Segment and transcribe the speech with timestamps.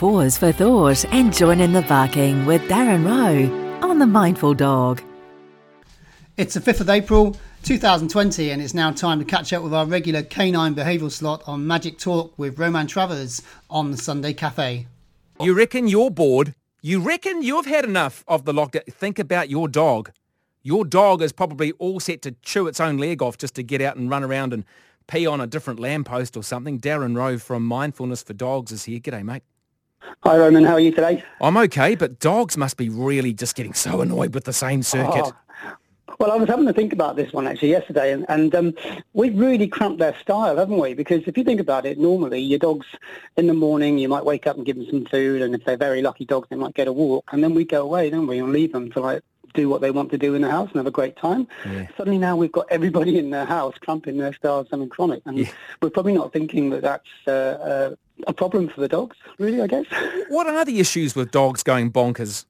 [0.00, 5.02] pause for thought and join in the barking with Darren Rowe on The Mindful Dog.
[6.38, 9.84] It's the 5th of April 2020 and it's now time to catch up with our
[9.84, 14.86] regular canine behavioural slot on Magic Talk with Roman Travers on the Sunday Cafe.
[15.38, 16.54] You reckon you're bored?
[16.80, 18.90] You reckon you've had enough of the lockdown?
[18.90, 20.12] Think about your dog.
[20.62, 23.82] Your dog is probably all set to chew its own leg off just to get
[23.82, 24.64] out and run around and
[25.08, 26.80] pee on a different lamppost or something.
[26.80, 28.98] Darren Rowe from Mindfulness for Dogs is here.
[28.98, 29.42] G'day, mate.
[30.22, 30.64] Hi, Roman.
[30.64, 31.24] How are you today?
[31.40, 35.24] I'm okay, but dogs must be really just getting so annoyed with the same circuit.
[35.26, 35.32] Oh.
[36.18, 38.74] Well, I was having to think about this one actually yesterday, and, and um,
[39.14, 40.92] we've really cramped their style, haven't we?
[40.92, 42.86] Because if you think about it, normally your dogs
[43.38, 45.78] in the morning, you might wake up and give them some food, and if they're
[45.78, 48.38] very lucky dogs, they might get a walk, and then we go away, don't we,
[48.38, 49.22] and leave them to like
[49.54, 51.48] do what they want to do in the house and have a great time.
[51.64, 51.86] Yeah.
[51.96, 55.50] Suddenly now we've got everybody in the house cramping their style something chronic, and yeah.
[55.80, 57.94] we're probably not thinking that that's uh, uh,
[58.26, 59.60] a problem for the dogs, really.
[59.60, 59.86] I guess.
[60.28, 62.44] What are the issues with dogs going bonkers?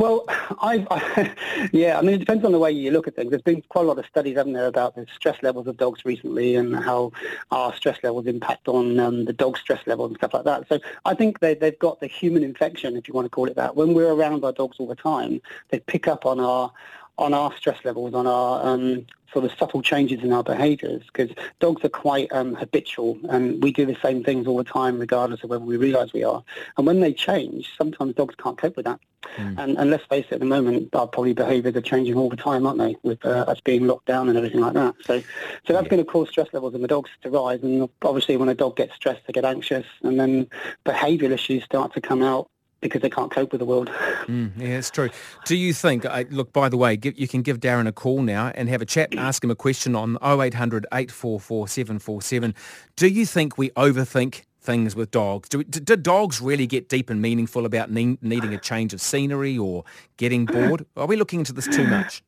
[0.00, 0.24] Well,
[0.62, 1.34] I've, I,
[1.74, 3.28] yeah, I mean, it depends on the way you look at things.
[3.28, 6.06] There's been quite a lot of studies, haven't there, about the stress levels of dogs
[6.06, 7.12] recently and how
[7.50, 10.66] our stress levels impact on um, the dog stress levels and stuff like that.
[10.70, 13.56] So I think they, they've got the human infection, if you want to call it
[13.56, 13.76] that.
[13.76, 16.72] When we're around our dogs all the time, they pick up on our
[17.20, 21.30] on our stress levels, on our um, sort of subtle changes in our behaviours, because
[21.60, 25.44] dogs are quite um, habitual, and we do the same things all the time, regardless
[25.44, 26.42] of whether we realise we are.
[26.76, 28.98] And when they change, sometimes dogs can't cope with that.
[29.36, 29.58] Mm.
[29.58, 32.36] And, and, let's face it, at the moment, our probably behaviours are changing all the
[32.36, 34.94] time, aren't they, with uh, us being locked down and everything like that.
[35.04, 35.90] So, so that's yeah.
[35.90, 37.62] going to cause stress levels in the dogs to rise.
[37.62, 40.48] And obviously, when a dog gets stressed, they get anxious, and then
[40.86, 42.50] behavioural issues start to come out
[42.80, 43.90] because they can't cope with the world.
[44.26, 45.10] Mm, yeah, it's true.
[45.44, 48.22] Do you think, uh, look, by the way, give, you can give Darren a call
[48.22, 52.54] now and have a chat and ask him a question on 0800 844 747.
[52.96, 55.48] Do you think we overthink things with dogs?
[55.48, 59.56] Do, do, dogs really get deep and meaningful about ne- needing a change of scenery
[59.58, 59.84] or
[60.16, 60.86] getting bored?
[60.96, 62.22] Are we looking into this too much?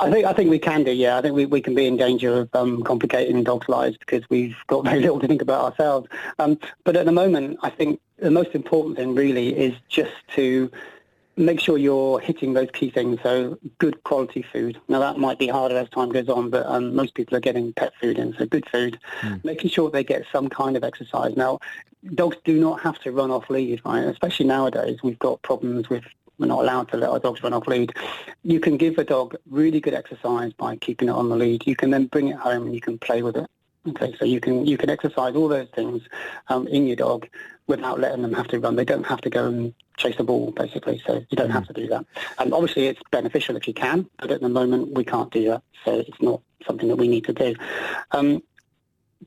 [0.00, 0.92] I think I think we can do.
[0.92, 4.28] Yeah, I think we, we can be in danger of um, complicating dogs' lives because
[4.30, 6.08] we've got very little to think about ourselves.
[6.38, 10.70] Um, but at the moment, I think the most important thing really is just to
[11.36, 13.18] make sure you're hitting those key things.
[13.22, 14.80] So good quality food.
[14.88, 17.72] Now that might be harder as time goes on, but um, most people are getting
[17.72, 18.98] pet food in, so good food.
[19.20, 19.44] Mm.
[19.44, 21.36] Making sure they get some kind of exercise.
[21.36, 21.58] Now,
[22.14, 24.04] dogs do not have to run off lead, right?
[24.04, 26.04] Especially nowadays, we've got problems with
[26.40, 27.92] we're not allowed to let our dogs run off lead.
[28.42, 31.66] You can give a dog really good exercise by keeping it on the lead.
[31.66, 33.48] You can then bring it home and you can play with it.
[33.88, 36.02] Okay, so you can you can exercise all those things
[36.48, 37.26] um, in your dog
[37.66, 38.76] without letting them have to run.
[38.76, 41.02] They don't have to go and chase a ball, basically.
[41.06, 42.04] So you don't have to do that.
[42.38, 45.62] And obviously, it's beneficial if you can, but at the moment we can't do that.
[45.84, 47.54] So it's not something that we need to do.
[48.10, 48.42] Um,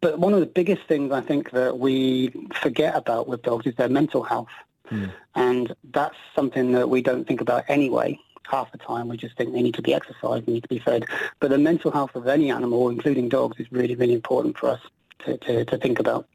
[0.00, 3.74] but one of the biggest things I think that we forget about with dogs is
[3.74, 4.48] their mental health.
[4.90, 5.12] Mm.
[5.34, 8.18] And that's something that we don't think about anyway.
[8.50, 10.78] Half the time we just think they need to be exercised, they need to be
[10.78, 11.04] fed.
[11.40, 14.80] But the mental health of any animal, including dogs, is really, really important for us
[15.20, 16.26] to, to, to think about.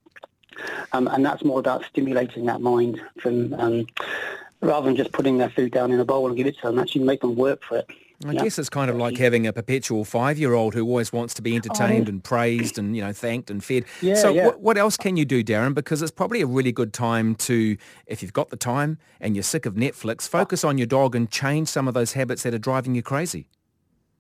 [0.92, 3.88] Um, and that's more about stimulating that mind from um,
[4.62, 6.80] rather than just putting their food down in a bowl and give it to them,
[6.80, 7.88] actually make them work for it.
[8.26, 11.56] I guess it's kind of like having a perpetual five-year-old who always wants to be
[11.56, 12.12] entertained oh.
[12.12, 13.86] and praised and, you know, thanked and fed.
[14.02, 14.46] Yeah, so yeah.
[14.46, 15.74] What, what else can you do, Darren?
[15.74, 19.44] Because it's probably a really good time to, if you've got the time and you're
[19.44, 22.60] sick of Netflix, focus on your dog and change some of those habits that are
[22.60, 23.48] driving you crazy.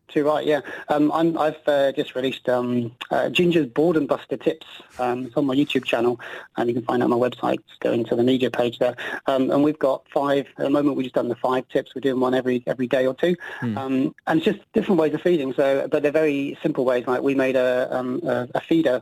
[0.09, 0.61] Too right, yeah.
[0.89, 4.67] Um, i have uh, just released um, uh, Ginger's Boredom Buster Tips.
[4.99, 6.19] Um, it's on my YouTube channel,
[6.55, 7.57] and you can find it on my website.
[7.67, 8.95] Just go into the media page there.
[9.25, 10.45] Um, and we've got five.
[10.57, 11.95] At the moment, we've just done the five tips.
[11.95, 13.35] We're doing one every every day or two.
[13.77, 15.53] Um, and it's just different ways of feeding.
[15.53, 17.07] So, but they're very simple ways.
[17.07, 19.01] Like we made a, um, a, a feeder,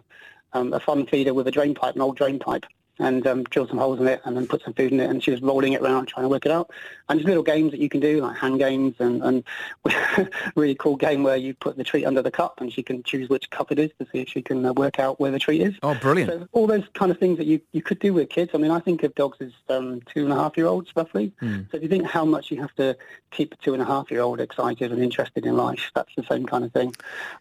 [0.53, 2.65] a fun feeder with a drain pipe, an old drain pipe
[3.01, 5.23] and um, drill some holes in it and then put some food in it and
[5.23, 6.71] she was rolling it around trying to work it out.
[7.09, 9.43] And just little games that you can do like hand games and, and
[10.55, 13.29] really cool game where you put the treat under the cup and she can choose
[13.29, 15.61] which cup it is to see if she can uh, work out where the treat
[15.61, 15.73] is.
[15.83, 16.31] Oh, brilliant.
[16.31, 18.51] So all those kind of things that you, you could do with kids.
[18.53, 21.33] I mean, I think of dogs as um, two and a half year olds roughly.
[21.41, 21.69] Mm.
[21.71, 22.97] So if you think how much you have to
[23.31, 26.23] keep a two and a half year old excited and interested in life, that's the
[26.23, 26.95] same kind of thing.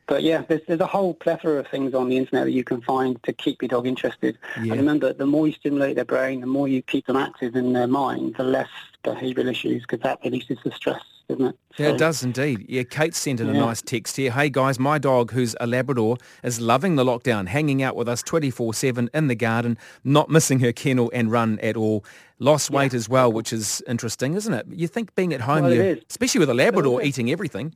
[0.06, 2.80] But yeah, there's, there's a whole plethora of things on the internet that you can
[2.80, 4.38] find to keep your dog interested.
[4.56, 4.72] Yeah.
[4.72, 7.72] And remember, the more you stimulate their brain, the more you keep them active in
[7.72, 8.68] their mind, the less
[9.04, 11.58] behavioural issues because that releases the stress, doesn't it?
[11.76, 12.66] So, yeah, it does indeed.
[12.68, 13.54] Yeah, Kate sent in yeah.
[13.54, 14.30] a nice text here.
[14.30, 18.22] Hey guys, my dog, who's a Labrador, is loving the lockdown, hanging out with us
[18.22, 22.04] 24-7 in the garden, not missing her kennel and run at all.
[22.38, 24.66] Lost weight as well, which is interesting, isn't it?
[24.70, 27.74] You think being at home, well, you, especially with a Labrador eating everything.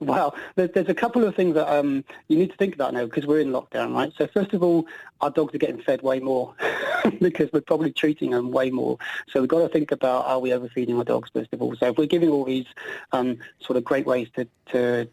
[0.00, 3.04] Well, there's, there's a couple of things that um, you need to think about now
[3.04, 4.12] because we're in lockdown, right?
[4.16, 4.86] So first of all,
[5.20, 6.54] our dogs are getting fed way more
[7.20, 8.98] because we're probably treating them way more.
[9.28, 11.74] So we've got to think about are we overfeeding our dogs first of all.
[11.76, 12.66] So if we're giving all these
[13.10, 15.08] um, sort of great ways to, to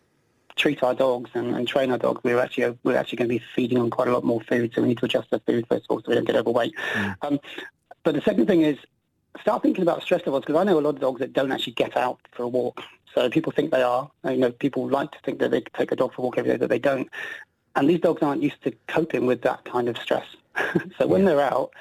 [0.56, 3.44] treat our dogs and, and, train our dogs, we're actually we're actually going to be
[3.56, 4.72] feeding them quite a lot more food.
[4.76, 6.76] So we need to adjust the food first of all so we don't get overweight.
[6.94, 7.16] Mm.
[7.24, 7.40] Um,
[8.04, 8.78] but the second thing is
[9.42, 11.74] start thinking about stress levels because I know a lot of dogs that don't actually
[11.74, 12.82] get out for a walk.
[13.16, 14.12] So people think they are.
[14.26, 16.52] You know, people like to think that they take a dog for a walk every
[16.52, 17.10] day, but they don't.
[17.76, 20.28] And these dogs aren't used to coping with that kind of stress.
[20.98, 21.72] so when they're out,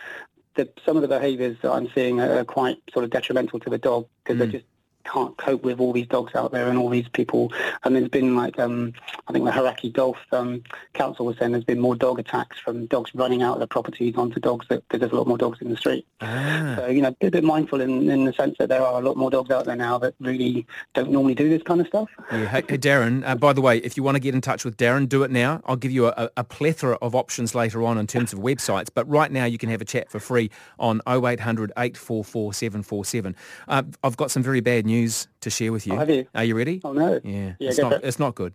[0.54, 3.78] the, some of the behaviours that I'm seeing are quite sort of detrimental to the
[3.78, 4.38] dog because mm.
[4.38, 4.64] they're just
[5.04, 7.52] can't cope with all these dogs out there and all these people.
[7.84, 8.92] And there's been like, um,
[9.28, 10.62] I think the Hauraki Gulf um,
[10.94, 14.16] Council was saying there's been more dog attacks from dogs running out of the properties
[14.16, 16.06] onto dogs because there's a lot more dogs in the street.
[16.20, 16.74] Ah.
[16.78, 19.04] So, you know, be a bit mindful in, in the sense that there are a
[19.04, 22.08] lot more dogs out there now that really don't normally do this kind of stuff.
[22.32, 22.46] Yeah.
[22.46, 24.76] Hey, hey Darren, uh, by the way, if you want to get in touch with
[24.76, 25.60] Darren, do it now.
[25.66, 29.08] I'll give you a, a plethora of options later on in terms of websites, but
[29.08, 33.36] right now you can have a chat for free on 0800 844 747.
[33.68, 35.94] Uh, I've got some very bad news news to share with you.
[35.94, 36.26] Oh, have you?
[36.34, 36.80] Are you ready?
[36.84, 37.20] Oh, no.
[37.22, 38.00] Yeah, yeah it's, not, it.
[38.04, 38.54] it's not good.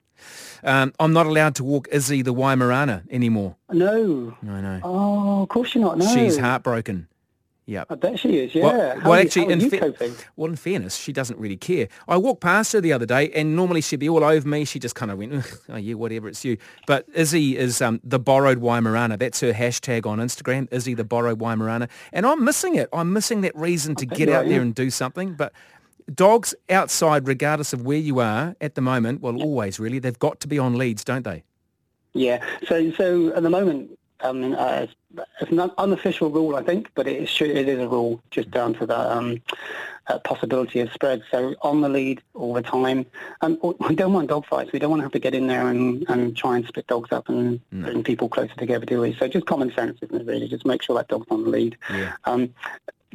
[0.64, 3.56] Um, I'm not allowed to walk Izzy the Weimaraner anymore.
[3.72, 4.36] No.
[4.42, 4.80] No, no.
[4.84, 6.14] Oh, of course you're not, no.
[6.14, 7.08] She's heartbroken.
[7.70, 8.56] Yeah, I bet she is.
[8.56, 8.64] Yeah.
[8.64, 9.94] Well, well actually, in fa-
[10.36, 11.88] well, in fairness, she doesn't really care.
[12.08, 14.66] I walked past her the other day, and normally she'd be all over me.
[14.66, 16.58] She just kind of went, "Oh yeah, whatever, it's you."
[16.88, 19.20] But Izzy is um, the borrowed Weimaraner.
[19.20, 20.68] That's her hashtag on Instagram.
[20.72, 22.90] Izzy the borrowed Weimaraner, and I'm missing it.
[22.92, 25.36] I'm missing that reason to get out there and do something.
[25.36, 25.54] But
[26.16, 30.40] dogs outside, regardless of where you are at the moment, well, always really, they've got
[30.42, 31.44] to be on leads, don't they?
[32.14, 32.44] Yeah.
[32.66, 34.88] So, so at the moment, um, uh,
[35.42, 38.74] it's an unofficial rule, I think, but it is, it is a rule just down
[38.76, 39.42] to the um,
[40.08, 41.22] uh, possibility of spread.
[41.32, 43.06] So on the lead all the time.
[43.42, 44.72] And we don't want dog fights.
[44.72, 47.12] We don't want to have to get in there and, and try and split dogs
[47.12, 47.86] up and no.
[47.86, 49.16] bring people closer together, do we?
[49.16, 50.48] So just common sense, isn't it, really?
[50.48, 51.78] Just make sure that dog's on the lead.
[51.92, 52.14] Yeah.
[52.26, 52.54] Um,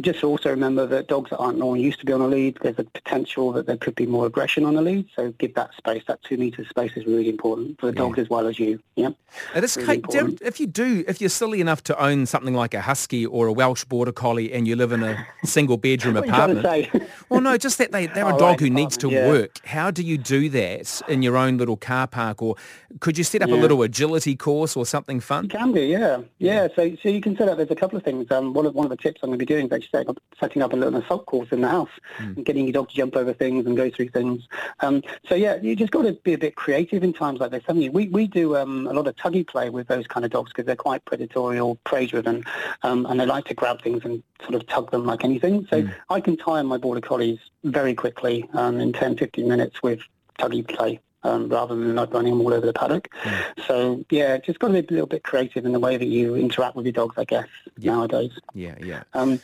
[0.00, 2.78] just also remember that dogs that aren't normally used to be on a lead, there's
[2.78, 5.06] a potential that there could be more aggression on a lead.
[5.14, 6.02] So give that space.
[6.08, 7.98] That two meter space is really important for the yeah.
[7.98, 8.80] dogs as well as you.
[8.96, 9.10] Yeah.
[9.54, 12.74] It is, really Kate, if you do, if you're silly enough to own something like
[12.74, 16.88] a husky or a Welsh border collie, and you live in a single bedroom apartment,
[17.28, 19.28] well, no, just that they they're a dog who needs to yeah.
[19.28, 19.64] work.
[19.64, 22.56] How do you do that in your own little car park, or
[23.00, 23.56] could you set up yeah.
[23.56, 25.44] a little agility course or something fun?
[25.44, 26.68] You can do, yeah, yeah.
[26.74, 27.56] So so you can set up.
[27.56, 28.30] There's a couple of things.
[28.30, 30.18] Um, one of one of the tips I'm going to be doing is setting up,
[30.38, 32.36] setting up a little assault course in the house mm.
[32.36, 34.46] and getting your dog to jump over things and go through things.
[34.80, 37.62] Um, so yeah, you just got to be a bit creative in times like this.
[37.68, 40.30] I mean, we we do um, a lot of tuggy play with those kind of
[40.30, 42.44] dogs because they're quite predatory or prey driven,
[42.82, 45.66] um, and they like to grab things and sort of tug them like anything.
[45.70, 45.94] So mm.
[46.10, 50.00] I can tire my border collies very quickly um, in 10, 15 minutes with
[50.38, 53.08] tuggy play um, rather than not running them all over the paddock.
[53.22, 53.66] Mm.
[53.66, 56.36] So yeah, just got to be a little bit creative in the way that you
[56.36, 57.48] interact with your dogs, I guess
[57.78, 57.92] yeah.
[57.92, 58.32] nowadays.
[58.54, 59.02] Yeah, yeah.
[59.14, 59.40] Um,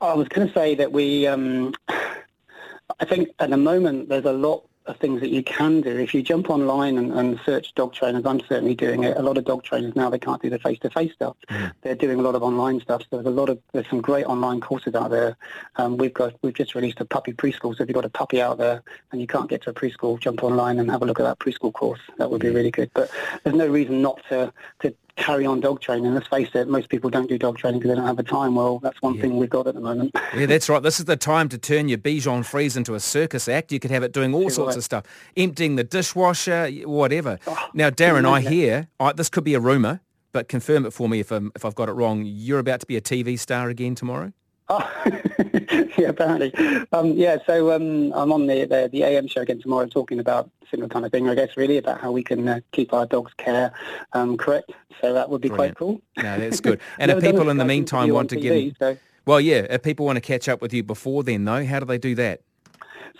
[0.00, 4.32] I was going to say that we, um, I think at the moment there's a
[4.32, 4.68] lot
[4.98, 5.96] things that you can do.
[5.96, 9.16] If you jump online and, and, search dog trainers, I'm certainly doing it.
[9.16, 11.36] A lot of dog trainers now, they can't do the face-to-face stuff.
[11.48, 11.72] Mm.
[11.82, 13.02] They're doing a lot of online stuff.
[13.02, 15.36] So there's a lot of, there's some great online courses out there.
[15.76, 17.76] Um, we've got, we've just released a puppy preschool.
[17.76, 18.82] So if you've got a puppy out there
[19.12, 21.38] and you can't get to a preschool, jump online and have a look at that
[21.38, 22.00] preschool course.
[22.18, 22.90] That would be really good.
[22.94, 23.10] But
[23.44, 26.14] there's no reason not to, to carry on dog training.
[26.14, 28.54] Let's face it, most people don't do dog training because they don't have the time.
[28.54, 29.22] Well, that's one yeah.
[29.22, 30.12] thing we've got at the moment.
[30.36, 30.82] yeah, that's right.
[30.82, 33.72] This is the time to turn your Bichon Frise into a circus act.
[33.72, 34.76] You could have it doing all sorts right.
[34.76, 35.04] of stuff,
[35.36, 37.38] emptying the dishwasher, whatever.
[37.46, 40.00] Oh, now, Darren, I hear, I, this could be a rumour,
[40.32, 42.24] but confirm it for me if, I'm, if I've got it wrong.
[42.24, 44.32] You're about to be a TV star again tomorrow?
[44.72, 44.88] Oh,
[45.98, 46.54] yeah, apparently.
[46.92, 50.48] Um, yeah, so um, I'm on the, the, the AM show again tomorrow talking about
[50.70, 53.32] similar kind of thing, I guess, really, about how we can uh, keep our dog's
[53.34, 53.72] care
[54.12, 54.70] um, correct.
[55.00, 55.76] So that would be Brilliant.
[55.76, 56.00] quite cool.
[56.18, 56.80] No, that's good.
[57.00, 58.78] And if people in the meantime want to TV, get...
[58.78, 58.96] So.
[59.26, 61.86] Well, yeah, if people want to catch up with you before then, though, how do
[61.86, 62.42] they do that?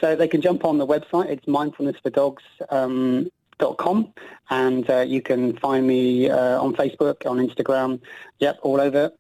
[0.01, 1.31] So they can jump on the website.
[1.31, 3.29] It's mindfulness for dogs um,
[3.79, 4.13] com,
[4.51, 8.01] and uh, you can find me uh, on Facebook, on Instagram,
[8.39, 9.13] yep, all over.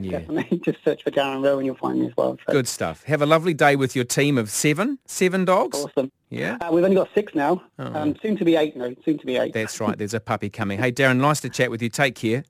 [0.00, 0.20] Yeah.
[0.20, 2.38] Definitely, just search for Darren Rowe and you'll find me as well.
[2.46, 2.52] So.
[2.52, 3.02] Good stuff.
[3.04, 5.76] Have a lovely day with your team of seven, seven dogs.
[5.78, 6.12] Awesome.
[6.30, 7.62] Yeah, uh, we've only got six now.
[7.78, 7.92] Oh.
[7.92, 8.76] Um, soon to be eight.
[8.76, 9.52] No, soon to be eight.
[9.52, 9.98] That's right.
[9.98, 10.78] There's a puppy coming.
[10.78, 11.88] Hey, Darren, nice to chat with you.
[11.88, 12.44] Take care.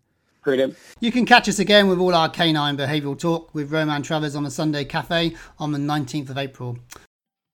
[0.44, 0.76] Brilliant.
[1.00, 4.44] You can catch us again with all our canine behavioural talk with Roman Travers on
[4.44, 6.78] the Sunday Cafe on the 19th of April.